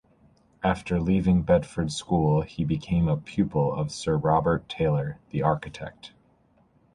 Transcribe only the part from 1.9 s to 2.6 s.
School